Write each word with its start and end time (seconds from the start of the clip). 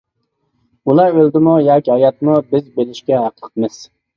ئۇلار 0.91 1.19
ئۆلدىمۇ 1.23 1.53
ياكى 1.65 1.93
ھاياتمۇ 1.99 2.41
بىز 2.55 2.67
بىلىشكە 2.81 3.21
ھەقلىقمىز! 3.27 3.79